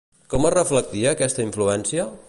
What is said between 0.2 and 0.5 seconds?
Com